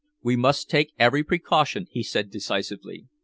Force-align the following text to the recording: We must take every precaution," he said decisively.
We 0.23 0.35
must 0.35 0.67
take 0.67 0.95
every 0.97 1.23
precaution," 1.23 1.85
he 1.91 2.01
said 2.01 2.31
decisively. 2.31 3.05